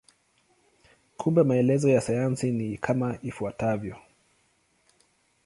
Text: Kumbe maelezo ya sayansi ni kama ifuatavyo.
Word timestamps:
Kumbe 1.17 1.43
maelezo 1.43 1.89
ya 1.89 2.01
sayansi 2.01 2.51
ni 2.51 2.77
kama 2.77 3.17
ifuatavyo. 3.21 3.97